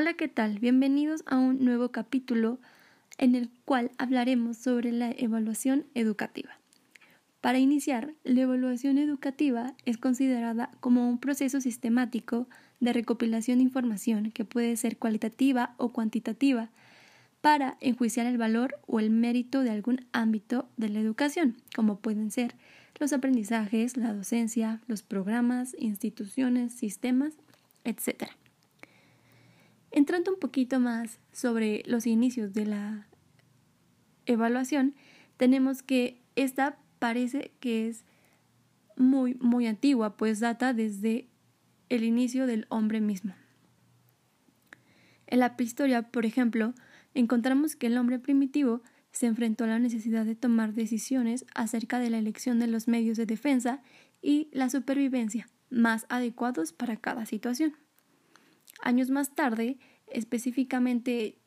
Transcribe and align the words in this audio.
Hola, 0.00 0.14
¿qué 0.14 0.28
tal? 0.28 0.60
Bienvenidos 0.60 1.24
a 1.26 1.38
un 1.38 1.64
nuevo 1.64 1.88
capítulo 1.88 2.60
en 3.18 3.34
el 3.34 3.50
cual 3.64 3.90
hablaremos 3.98 4.56
sobre 4.56 4.92
la 4.92 5.10
evaluación 5.10 5.86
educativa. 5.96 6.50
Para 7.40 7.58
iniciar, 7.58 8.14
la 8.22 8.42
evaluación 8.42 8.98
educativa 8.98 9.74
es 9.86 9.98
considerada 9.98 10.70
como 10.78 11.08
un 11.08 11.18
proceso 11.18 11.60
sistemático 11.60 12.46
de 12.78 12.92
recopilación 12.92 13.58
de 13.58 13.64
información 13.64 14.30
que 14.30 14.44
puede 14.44 14.76
ser 14.76 14.98
cualitativa 14.98 15.74
o 15.78 15.88
cuantitativa 15.88 16.70
para 17.40 17.76
enjuiciar 17.80 18.26
el 18.26 18.38
valor 18.38 18.78
o 18.86 19.00
el 19.00 19.10
mérito 19.10 19.64
de 19.64 19.70
algún 19.70 20.06
ámbito 20.12 20.68
de 20.76 20.90
la 20.90 21.00
educación, 21.00 21.56
como 21.74 21.98
pueden 21.98 22.30
ser 22.30 22.54
los 23.00 23.12
aprendizajes, 23.12 23.96
la 23.96 24.14
docencia, 24.14 24.80
los 24.86 25.02
programas, 25.02 25.74
instituciones, 25.76 26.72
sistemas, 26.72 27.34
etc. 27.82 28.28
Entrando 29.90 30.32
un 30.32 30.38
poquito 30.38 30.80
más 30.80 31.18
sobre 31.32 31.82
los 31.86 32.06
inicios 32.06 32.52
de 32.52 32.66
la 32.66 33.06
evaluación, 34.26 34.94
tenemos 35.36 35.82
que 35.82 36.20
esta 36.36 36.78
parece 36.98 37.52
que 37.60 37.88
es 37.88 38.04
muy, 38.96 39.34
muy 39.36 39.66
antigua, 39.66 40.16
pues 40.16 40.40
data 40.40 40.74
desde 40.74 41.28
el 41.88 42.04
inicio 42.04 42.46
del 42.46 42.66
hombre 42.68 43.00
mismo. 43.00 43.34
En 45.26 45.40
la 45.40 45.56
prehistoria, 45.56 46.02
por 46.10 46.26
ejemplo, 46.26 46.74
encontramos 47.14 47.76
que 47.76 47.86
el 47.86 47.98
hombre 47.98 48.18
primitivo 48.18 48.82
se 49.12 49.26
enfrentó 49.26 49.64
a 49.64 49.68
la 49.68 49.78
necesidad 49.78 50.24
de 50.24 50.34
tomar 50.34 50.74
decisiones 50.74 51.46
acerca 51.54 51.98
de 51.98 52.10
la 52.10 52.18
elección 52.18 52.58
de 52.58 52.66
los 52.66 52.88
medios 52.88 53.16
de 53.16 53.26
defensa 53.26 53.82
y 54.20 54.48
la 54.52 54.68
supervivencia 54.68 55.48
más 55.70 56.06
adecuados 56.08 56.72
para 56.72 56.96
cada 56.96 57.26
situación. 57.26 57.74
Años 58.80 59.10
más 59.10 59.34
tarde, 59.34 59.78
específicamente 60.06 61.38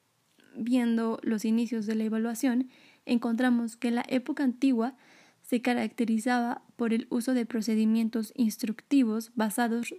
viendo 0.55 1.19
los 1.23 1.45
inicios 1.45 1.85
de 1.85 1.95
la 1.95 2.03
evaluación, 2.03 2.69
encontramos 3.05 3.77
que 3.77 3.91
la 3.91 4.03
época 4.07 4.43
antigua 4.43 4.95
se 5.41 5.61
caracterizaba 5.61 6.63
por 6.75 6.93
el 6.93 7.07
uso 7.09 7.33
de 7.33 7.45
procedimientos 7.45 8.31
instructivos 8.35 9.31
basados 9.35 9.93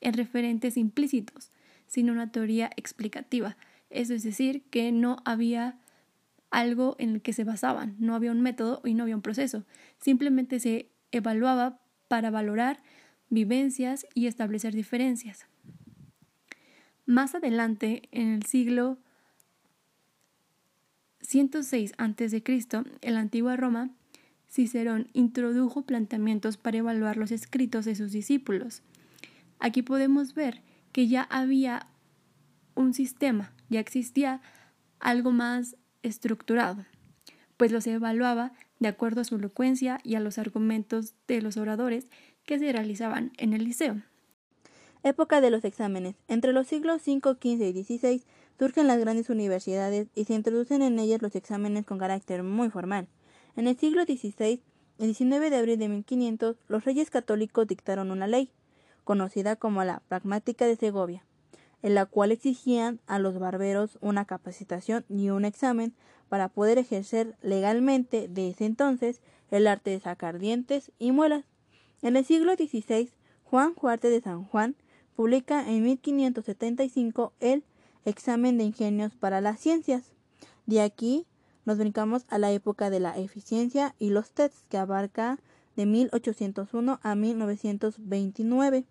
en 0.00 0.12
referentes 0.14 0.76
implícitos, 0.76 1.50
sin 1.86 2.10
una 2.10 2.30
teoría 2.30 2.70
explicativa. 2.76 3.56
Eso 3.90 4.14
es 4.14 4.22
decir, 4.22 4.62
que 4.70 4.92
no 4.92 5.16
había 5.24 5.78
algo 6.50 6.96
en 6.98 7.14
el 7.14 7.22
que 7.22 7.32
se 7.32 7.44
basaban, 7.44 7.96
no 7.98 8.14
había 8.14 8.32
un 8.32 8.40
método 8.40 8.80
y 8.84 8.94
no 8.94 9.04
había 9.04 9.16
un 9.16 9.22
proceso. 9.22 9.64
Simplemente 9.98 10.60
se 10.60 10.90
evaluaba 11.10 11.80
para 12.08 12.30
valorar 12.30 12.82
vivencias 13.30 14.06
y 14.14 14.26
establecer 14.26 14.74
diferencias. 14.74 15.46
Más 17.08 17.34
adelante, 17.34 18.02
en 18.12 18.34
el 18.34 18.42
siglo 18.42 18.98
106 21.22 21.94
a.C., 21.96 22.42
en 23.00 23.14
la 23.14 23.20
antigua 23.20 23.56
Roma, 23.56 23.88
Cicerón 24.46 25.08
introdujo 25.14 25.86
planteamientos 25.86 26.58
para 26.58 26.76
evaluar 26.76 27.16
los 27.16 27.30
escritos 27.30 27.86
de 27.86 27.94
sus 27.94 28.12
discípulos. 28.12 28.82
Aquí 29.58 29.80
podemos 29.80 30.34
ver 30.34 30.60
que 30.92 31.08
ya 31.08 31.22
había 31.22 31.86
un 32.74 32.92
sistema, 32.92 33.54
ya 33.70 33.80
existía 33.80 34.42
algo 35.00 35.30
más 35.30 35.76
estructurado, 36.02 36.84
pues 37.56 37.72
los 37.72 37.86
evaluaba 37.86 38.52
de 38.80 38.88
acuerdo 38.88 39.22
a 39.22 39.24
su 39.24 39.36
elocuencia 39.36 39.98
y 40.04 40.16
a 40.16 40.20
los 40.20 40.36
argumentos 40.36 41.14
de 41.26 41.40
los 41.40 41.56
oradores 41.56 42.10
que 42.44 42.58
se 42.58 42.70
realizaban 42.70 43.32
en 43.38 43.54
el 43.54 43.64
liceo. 43.64 44.02
Época 45.02 45.40
de 45.40 45.50
los 45.50 45.64
exámenes. 45.64 46.16
Entre 46.26 46.52
los 46.52 46.66
siglos 46.66 47.02
V, 47.06 47.20
XV 47.20 47.62
y 47.62 47.84
XVI 47.84 48.24
surgen 48.58 48.88
las 48.88 48.98
grandes 48.98 49.30
universidades 49.30 50.08
y 50.14 50.24
se 50.24 50.34
introducen 50.34 50.82
en 50.82 50.98
ellas 50.98 51.22
los 51.22 51.36
exámenes 51.36 51.86
con 51.86 51.98
carácter 51.98 52.42
muy 52.42 52.68
formal. 52.68 53.06
En 53.56 53.68
el 53.68 53.76
siglo 53.76 54.04
XVI, 54.04 54.60
el 54.98 55.06
19 55.06 55.50
de 55.50 55.56
abril 55.56 55.78
de 55.78 55.88
1500, 55.88 56.56
los 56.66 56.84
reyes 56.84 57.10
católicos 57.10 57.66
dictaron 57.66 58.10
una 58.10 58.26
ley, 58.26 58.50
conocida 59.04 59.56
como 59.56 59.84
la 59.84 60.02
Pragmática 60.08 60.66
de 60.66 60.74
Segovia, 60.74 61.24
en 61.82 61.94
la 61.94 62.06
cual 62.06 62.32
exigían 62.32 63.00
a 63.06 63.20
los 63.20 63.38
barberos 63.38 63.98
una 64.00 64.24
capacitación 64.24 65.04
y 65.08 65.30
un 65.30 65.44
examen 65.44 65.94
para 66.28 66.48
poder 66.48 66.78
ejercer 66.78 67.36
legalmente 67.40 68.26
desde 68.28 68.66
entonces 68.66 69.20
el 69.50 69.68
arte 69.68 69.90
de 69.90 70.00
sacar 70.00 70.38
dientes 70.38 70.90
y 70.98 71.12
muelas. 71.12 71.44
En 72.02 72.16
el 72.16 72.24
siglo 72.24 72.54
XVI, 72.54 73.10
Juan 73.44 73.74
Juarte 73.74 74.10
de 74.10 74.20
San 74.20 74.44
Juan 74.44 74.76
publica 75.18 75.68
en 75.68 75.82
1575 75.82 77.32
el 77.40 77.64
Examen 78.04 78.56
de 78.56 78.62
Ingenios 78.62 79.16
para 79.16 79.40
las 79.40 79.58
Ciencias. 79.58 80.12
De 80.66 80.80
aquí 80.80 81.26
nos 81.64 81.76
brincamos 81.76 82.24
a 82.28 82.38
la 82.38 82.52
época 82.52 82.88
de 82.88 83.00
la 83.00 83.18
eficiencia 83.18 83.96
y 83.98 84.10
los 84.10 84.30
tests 84.30 84.62
que 84.68 84.78
abarca 84.78 85.40
de 85.74 85.86
1801 85.86 87.00
a 87.02 87.14
1929. 87.16 88.84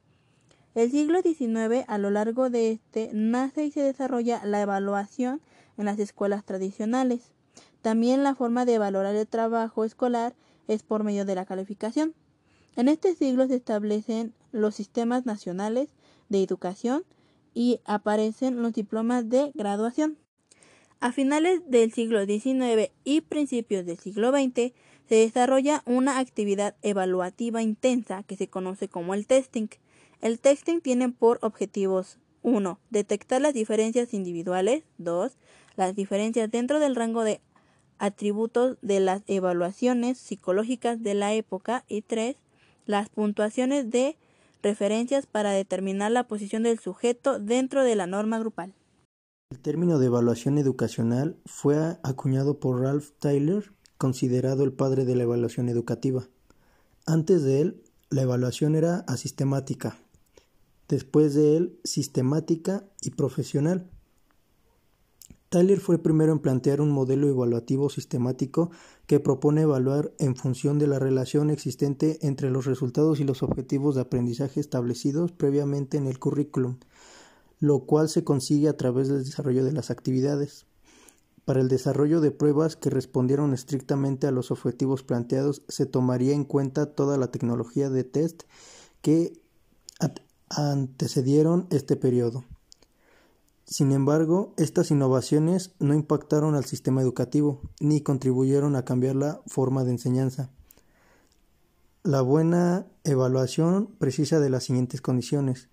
El 0.75 0.91
siglo 0.91 1.21
XIX, 1.21 1.85
a 1.87 1.97
lo 1.97 2.09
largo 2.09 2.49
de 2.49 2.71
este, 2.71 3.09
nace 3.13 3.63
y 3.63 3.71
se 3.71 3.79
desarrolla 3.79 4.43
la 4.43 4.61
evaluación 4.61 5.39
en 5.77 5.85
las 5.85 5.97
escuelas 5.97 6.43
tradicionales. 6.43 7.31
También 7.81 8.23
la 8.23 8.35
forma 8.35 8.65
de 8.65 8.79
valorar 8.79 9.15
el 9.15 9.27
trabajo 9.27 9.85
escolar 9.85 10.35
es 10.67 10.83
por 10.83 11.05
medio 11.05 11.23
de 11.23 11.35
la 11.35 11.45
calificación. 11.45 12.13
En 12.75 12.89
este 12.89 13.15
siglo 13.15 13.47
se 13.47 13.55
establecen 13.55 14.33
los 14.51 14.75
sistemas 14.75 15.25
nacionales 15.25 15.87
de 16.29 16.43
educación 16.43 17.03
y 17.53 17.79
aparecen 17.85 18.61
los 18.61 18.73
diplomas 18.73 19.29
de 19.29 19.51
graduación. 19.53 20.17
A 20.99 21.11
finales 21.11 21.61
del 21.67 21.91
siglo 21.91 22.25
XIX 22.25 22.91
y 23.03 23.21
principios 23.21 23.85
del 23.85 23.99
siglo 23.99 24.31
XX 24.31 24.73
se 25.07 25.15
desarrolla 25.15 25.83
una 25.85 26.19
actividad 26.19 26.75
evaluativa 26.81 27.61
intensa 27.61 28.23
que 28.23 28.35
se 28.35 28.47
conoce 28.47 28.87
como 28.87 29.13
el 29.13 29.27
testing. 29.27 29.67
El 30.21 30.39
testing 30.39 30.81
tiene 30.81 31.09
por 31.09 31.37
objetivos 31.41 32.17
1. 32.41 32.79
Detectar 32.89 33.41
las 33.41 33.53
diferencias 33.53 34.13
individuales. 34.13 34.83
2. 34.97 35.37
Las 35.75 35.95
diferencias 35.95 36.49
dentro 36.49 36.79
del 36.79 36.95
rango 36.95 37.23
de 37.23 37.41
atributos 37.99 38.77
de 38.81 38.99
las 38.99 39.23
evaluaciones 39.27 40.17
psicológicas 40.17 41.01
de 41.03 41.13
la 41.13 41.33
época. 41.33 41.85
Y 41.87 42.01
3. 42.01 42.35
Las 42.85 43.09
puntuaciones 43.09 43.91
de 43.91 44.17
referencias 44.67 45.25
para 45.25 45.51
determinar 45.51 46.11
la 46.11 46.27
posición 46.27 46.63
del 46.63 46.79
sujeto 46.79 47.39
dentro 47.39 47.83
de 47.83 47.95
la 47.95 48.05
norma 48.05 48.37
grupal. 48.37 48.73
El 49.49 49.59
término 49.59 49.97
de 49.97 50.07
evaluación 50.07 50.57
educacional 50.57 51.37
fue 51.45 51.97
acuñado 52.03 52.59
por 52.59 52.81
Ralph 52.81 53.11
Taylor, 53.19 53.63
considerado 53.97 54.65
el 54.65 54.73
padre 54.73 55.05
de 55.05 55.15
la 55.15 55.23
evaluación 55.23 55.69
educativa. 55.69 56.27
Antes 57.05 57.43
de 57.43 57.61
él, 57.61 57.83
la 58.09 58.23
evaluación 58.23 58.75
era 58.75 59.05
asistemática, 59.07 59.97
después 60.89 61.33
de 61.33 61.55
él, 61.55 61.79
sistemática 61.85 62.83
y 63.01 63.11
profesional. 63.11 63.89
Taylor 65.49 65.79
fue 65.79 65.95
el 65.95 66.01
primero 66.01 66.33
en 66.33 66.39
plantear 66.39 66.81
un 66.81 66.91
modelo 66.91 67.29
evaluativo 67.29 67.89
sistemático 67.89 68.69
que 69.05 69.21
propone 69.21 69.61
evaluar 69.61 70.11
en 70.19 70.35
función 70.35 70.77
de 70.77 70.87
la 70.87 70.99
relación 70.99 71.49
existente 71.49 72.19
entre 72.21 72.49
los 72.49 72.65
resultados 72.65 73.21
y 73.21 73.23
los 73.23 73.43
objetivos 73.43 73.95
de 73.95 74.01
aprendizaje 74.01 74.59
establecidos 74.59 75.31
previamente 75.31 75.97
en 75.97 76.07
el 76.07 76.19
currículum, 76.19 76.79
lo 77.59 77.85
cual 77.85 78.09
se 78.09 78.25
consigue 78.25 78.67
a 78.67 78.75
través 78.75 79.07
del 79.07 79.23
desarrollo 79.23 79.63
de 79.63 79.71
las 79.71 79.89
actividades. 79.89 80.65
Para 81.45 81.61
el 81.61 81.69
desarrollo 81.69 82.19
de 82.19 82.31
pruebas 82.31 82.75
que 82.75 82.89
respondieron 82.89 83.53
estrictamente 83.53 84.27
a 84.27 84.31
los 84.31 84.51
objetivos 84.51 85.03
planteados, 85.03 85.63
se 85.69 85.85
tomaría 85.85 86.33
en 86.33 86.43
cuenta 86.43 86.87
toda 86.93 87.17
la 87.17 87.31
tecnología 87.31 87.89
de 87.89 88.03
test 88.03 88.43
que 89.01 89.39
antecedieron 90.49 91.67
este 91.69 91.95
periodo. 91.95 92.43
Sin 93.67 93.91
embargo, 93.91 94.53
estas 94.55 94.91
innovaciones 94.91 95.75
no 95.79 95.93
impactaron 95.93 96.55
al 96.55 96.63
sistema 96.63 97.01
educativo 97.01 97.61
ni 97.81 97.99
contribuyeron 97.99 98.77
a 98.77 98.85
cambiar 98.85 99.17
la 99.17 99.41
forma 99.45 99.83
de 99.83 99.91
enseñanza. 99.91 100.49
La 102.01 102.21
buena 102.21 102.87
evaluación 103.03 103.87
precisa 103.99 104.39
de 104.39 104.49
las 104.49 104.63
siguientes 104.63 105.01
condiciones. 105.01 105.67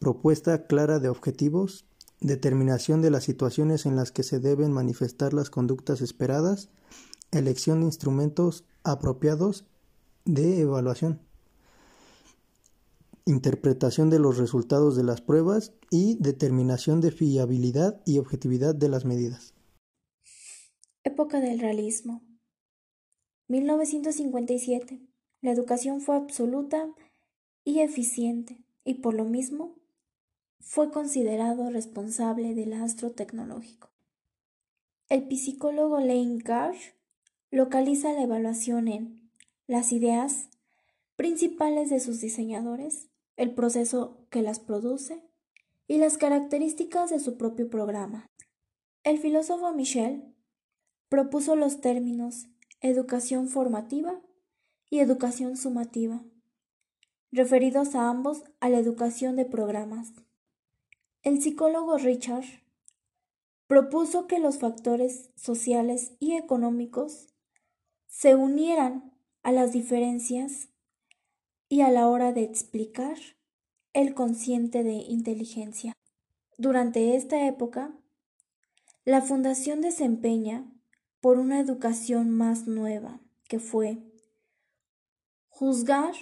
Propuesta 0.00 0.66
clara 0.66 0.98
de 0.98 1.08
objetivos, 1.08 1.84
determinación 2.20 3.00
de 3.00 3.10
las 3.10 3.22
situaciones 3.22 3.86
en 3.86 3.94
las 3.94 4.10
que 4.10 4.24
se 4.24 4.40
deben 4.40 4.72
manifestar 4.72 5.32
las 5.32 5.48
conductas 5.48 6.00
esperadas, 6.00 6.68
elección 7.30 7.78
de 7.80 7.86
instrumentos 7.86 8.64
apropiados 8.82 9.66
de 10.24 10.60
evaluación, 10.60 11.20
interpretación 13.26 14.08
de 14.08 14.20
los 14.20 14.38
resultados 14.38 14.96
de 14.96 15.02
las 15.02 15.20
pruebas 15.20 15.74
y 15.90 16.16
determinación 16.20 17.00
de 17.00 17.10
fiabilidad 17.10 18.00
y 18.06 18.18
objetividad 18.18 18.74
de 18.74 18.88
las 18.88 19.04
medidas. 19.04 19.52
Época 21.02 21.40
del 21.40 21.58
realismo. 21.58 22.22
1957. 23.48 25.00
La 25.42 25.50
educación 25.50 26.00
fue 26.00 26.16
absoluta 26.16 26.88
y 27.64 27.80
eficiente, 27.80 28.64
y 28.84 28.94
por 28.94 29.14
lo 29.14 29.24
mismo 29.24 29.74
fue 30.60 30.90
considerado 30.90 31.68
responsable 31.70 32.54
del 32.54 32.72
astro 32.72 33.10
tecnológico. 33.10 33.90
El 35.08 35.28
psicólogo 35.36 36.00
Lane 36.00 36.38
Garsh 36.38 36.94
localiza 37.50 38.12
la 38.12 38.22
evaluación 38.22 38.88
en 38.88 39.30
las 39.66 39.92
ideas 39.92 40.48
principales 41.16 41.90
de 41.90 42.00
sus 42.00 42.20
diseñadores, 42.20 43.08
el 43.36 43.54
proceso 43.54 44.26
que 44.30 44.42
las 44.42 44.58
produce 44.58 45.22
y 45.86 45.98
las 45.98 46.18
características 46.18 47.10
de 47.10 47.20
su 47.20 47.36
propio 47.36 47.70
programa. 47.70 48.26
El 49.04 49.18
filósofo 49.18 49.72
Michel 49.72 50.34
propuso 51.08 51.54
los 51.54 51.80
términos 51.80 52.46
educación 52.80 53.48
formativa 53.48 54.20
y 54.90 55.00
educación 55.00 55.56
sumativa, 55.56 56.22
referidos 57.32 57.94
a 57.94 58.08
ambos 58.08 58.44
a 58.60 58.68
la 58.68 58.78
educación 58.78 59.36
de 59.36 59.44
programas. 59.44 60.12
El 61.22 61.42
psicólogo 61.42 61.98
Richard 61.98 62.44
propuso 63.66 64.26
que 64.26 64.38
los 64.38 64.58
factores 64.58 65.30
sociales 65.34 66.12
y 66.20 66.36
económicos 66.36 67.28
se 68.06 68.34
unieran 68.34 69.12
a 69.42 69.52
las 69.52 69.72
diferencias 69.72 70.68
y 71.68 71.80
a 71.80 71.90
la 71.90 72.08
hora 72.08 72.32
de 72.32 72.42
explicar 72.42 73.18
el 73.92 74.14
consciente 74.14 74.82
de 74.82 74.94
inteligencia. 74.94 75.92
Durante 76.58 77.16
esta 77.16 77.46
época, 77.46 77.92
la 79.04 79.22
Fundación 79.22 79.80
desempeña 79.80 80.70
por 81.20 81.38
una 81.38 81.60
educación 81.60 82.30
más 82.30 82.66
nueva, 82.66 83.20
que 83.48 83.58
fue 83.58 83.98
juzgar 85.48 86.14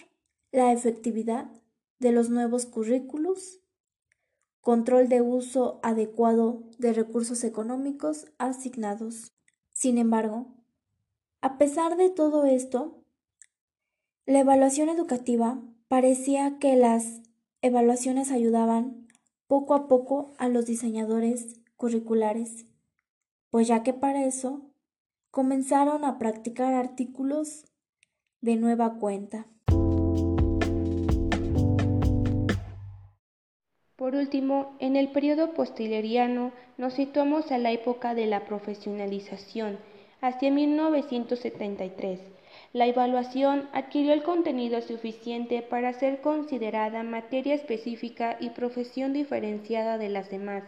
la 0.52 0.72
efectividad 0.72 1.50
de 1.98 2.12
los 2.12 2.30
nuevos 2.30 2.66
currículos, 2.66 3.60
control 4.60 5.08
de 5.08 5.20
uso 5.20 5.80
adecuado 5.82 6.62
de 6.78 6.92
recursos 6.92 7.44
económicos 7.44 8.26
asignados. 8.38 9.32
Sin 9.72 9.98
embargo, 9.98 10.46
a 11.40 11.58
pesar 11.58 11.96
de 11.96 12.08
todo 12.10 12.44
esto, 12.46 13.03
la 14.26 14.40
evaluación 14.40 14.88
educativa 14.88 15.60
parecía 15.86 16.58
que 16.58 16.76
las 16.76 17.20
evaluaciones 17.60 18.30
ayudaban 18.30 19.06
poco 19.46 19.74
a 19.74 19.86
poco 19.86 20.32
a 20.38 20.48
los 20.48 20.64
diseñadores 20.64 21.60
curriculares, 21.76 22.64
pues 23.50 23.68
ya 23.68 23.82
que 23.82 23.92
para 23.92 24.24
eso 24.24 24.62
comenzaron 25.30 26.06
a 26.06 26.18
practicar 26.18 26.72
artículos 26.72 27.66
de 28.40 28.56
nueva 28.56 28.94
cuenta. 28.94 29.46
Por 33.96 34.14
último, 34.14 34.74
en 34.78 34.96
el 34.96 35.12
periodo 35.12 35.52
postileriano 35.52 36.52
nos 36.78 36.94
situamos 36.94 37.52
a 37.52 37.58
la 37.58 37.72
época 37.72 38.14
de 38.14 38.26
la 38.26 38.46
profesionalización, 38.46 39.78
hacia 40.22 40.50
1973 40.50 42.20
la 42.74 42.86
evaluación 42.88 43.68
adquirió 43.72 44.12
el 44.12 44.24
contenido 44.24 44.82
suficiente 44.82 45.62
para 45.62 45.92
ser 45.92 46.20
considerada 46.20 47.04
materia 47.04 47.54
específica 47.54 48.36
y 48.40 48.50
profesión 48.50 49.12
diferenciada 49.12 49.96
de 49.96 50.08
las 50.08 50.28
demás. 50.28 50.64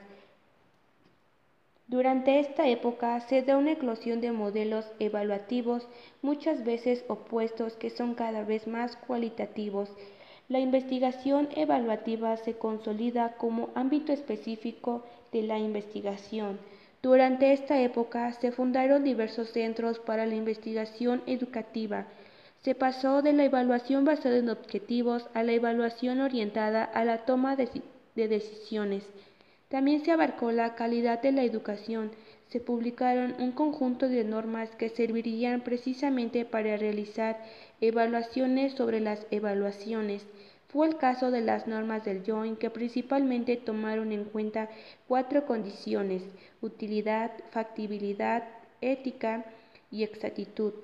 Durante 1.89 2.39
esta 2.39 2.69
época 2.69 3.19
se 3.23 3.43
da 3.43 3.57
una 3.57 3.73
eclosión 3.73 4.21
de 4.21 4.31
modelos 4.31 4.87
evaluativos 5.01 5.89
muchas 6.23 6.65
veces 6.65 7.05
opuestos 7.09 7.75
que 7.75 7.91
son 7.91 8.15
cada 8.15 8.45
vez 8.45 8.69
más 8.69 8.97
cualitativos. 8.97 9.91
La 10.49 10.61
investigación 10.61 11.49
evaluativa 11.57 12.37
se 12.37 12.57
consolida 12.57 13.37
como 13.37 13.71
ámbito 13.75 14.13
específico 14.13 15.03
de 15.33 15.43
la 15.43 15.59
investigación. 15.59 16.61
Durante 17.03 17.53
esta 17.53 17.81
época 17.81 18.33
se 18.33 18.53
fundaron 18.53 19.05
diversos 19.05 19.51
centros 19.51 19.99
para 19.99 20.27
la 20.27 20.35
investigación 20.35 21.23
educativa. 21.27 22.07
Se 22.63 22.75
pasó 22.75 23.23
de 23.23 23.33
la 23.33 23.45
evaluación 23.45 24.05
basada 24.05 24.39
en 24.39 24.49
objetivos 24.49 25.29
a 25.35 25.43
la 25.43 25.53
evaluación 25.53 26.21
orientada 26.21 26.83
a 26.83 27.05
la 27.05 27.25
toma 27.25 27.55
de, 27.55 27.69
decisiones. 28.15 29.05
También 29.69 30.05
se 30.05 30.11
abarcó 30.11 30.51
la 30.51 30.75
calidad 30.75 31.23
de 31.23 31.33
la 31.33 31.45
educación. 31.45 32.11
Se 32.49 32.61
publicaron 32.61 33.37
un 33.39 33.53
conjunto 33.53 34.09
de 34.09 34.25
normas 34.25 34.71
que 34.77 34.89
servirían 34.89 35.61
precisamente 35.61 36.45
para 36.45 36.77
realizar 36.77 37.39
evaluaciones 37.81 38.73
sobre 38.73 39.01
las 39.01 39.27
evaluaciones. 39.31 40.27
Fue 40.77 40.89
el 40.89 40.99
caso 40.99 41.31
de 41.31 41.41
las 41.41 41.67
normas 41.67 42.05
del 42.05 42.23
Joint 42.23 42.59
que 42.59 42.69
principalmente 42.69 43.57
tomaron 43.57 44.13
en 44.13 44.25
cuenta 44.25 44.69
cuatro 45.09 45.47
condiciones, 45.47 46.23
utilidad, 46.61 47.31
factibilidad, 47.49 48.43
ética 48.83 49.47
y 49.91 50.03
exactitud. 50.03 50.75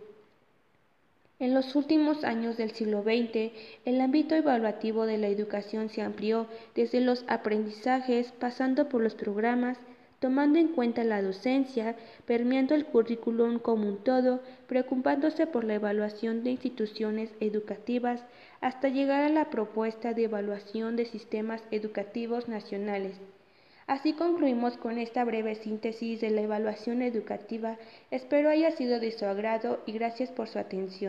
En 1.38 1.52
los 1.52 1.76
últimos 1.76 2.24
años 2.24 2.56
del 2.56 2.70
siglo 2.70 3.02
XX, 3.02 3.52
el 3.84 4.00
ámbito 4.00 4.34
evaluativo 4.34 5.04
de 5.04 5.18
la 5.18 5.28
educación 5.28 5.90
se 5.90 6.00
amplió 6.00 6.46
desde 6.74 7.02
los 7.02 7.26
aprendizajes, 7.28 8.32
pasando 8.32 8.88
por 8.88 9.02
los 9.02 9.14
programas, 9.14 9.76
tomando 10.22 10.60
en 10.60 10.68
cuenta 10.68 11.02
la 11.02 11.20
docencia, 11.20 11.96
permeando 12.26 12.76
el 12.76 12.86
currículum 12.86 13.58
como 13.58 13.88
un 13.88 14.04
todo, 14.04 14.40
preocupándose 14.68 15.48
por 15.48 15.64
la 15.64 15.74
evaluación 15.74 16.44
de 16.44 16.52
instituciones 16.52 17.28
educativas, 17.40 18.24
hasta 18.60 18.88
llegar 18.88 19.24
a 19.24 19.28
la 19.28 19.50
propuesta 19.50 20.14
de 20.14 20.22
evaluación 20.22 20.94
de 20.94 21.06
sistemas 21.06 21.60
educativos 21.72 22.46
nacionales. 22.48 23.16
Así 23.88 24.12
concluimos 24.12 24.76
con 24.76 24.96
esta 24.96 25.24
breve 25.24 25.56
síntesis 25.56 26.20
de 26.20 26.30
la 26.30 26.42
evaluación 26.42 27.02
educativa. 27.02 27.76
Espero 28.12 28.48
haya 28.48 28.70
sido 28.70 29.00
de 29.00 29.10
su 29.10 29.24
agrado 29.24 29.80
y 29.86 29.92
gracias 29.92 30.30
por 30.30 30.46
su 30.46 30.60
atención. 30.60 31.00